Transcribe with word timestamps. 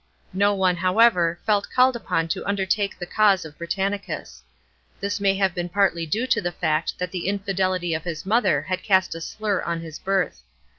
No 0.33 0.55
one, 0.55 0.77
however, 0.77 1.39
felt 1.45 1.69
called 1.69 1.95
upon 1.95 2.27
to 2.29 2.43
undertake 2.47 2.97
the 2.97 3.05
cause 3.05 3.45
oi 3.45 3.51
Britannicns. 3.51 4.41
This 4.99 5.19
may 5.19 5.35
have 5.35 5.53
been 5.53 5.69
partly 5.69 6.07
due 6.07 6.25
to 6.25 6.41
the 6.41 6.51
fact 6.51 6.97
that 6.97 7.11
the 7.11 7.27
infidelity 7.27 7.93
of 7.93 8.03
his 8.05 8.25
mother 8.25 8.63
had 8.63 8.81
cast 8.81 9.13
a 9.13 9.21
slur 9.21 9.61
on 9.61 9.79
his 9.81 9.99
birth. 9.99 10.41